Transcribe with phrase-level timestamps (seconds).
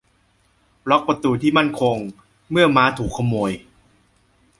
[0.89, 1.97] ล็อคประตูที่มั่นคง
[2.51, 3.51] เมื่อม้าถูกขโมย